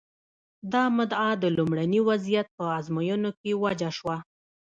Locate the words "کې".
3.39-3.51